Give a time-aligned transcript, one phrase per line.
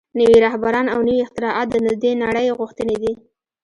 [0.19, 3.13] نوي رهبران او نوي اختراعات د دې نړۍ غوښتنې دي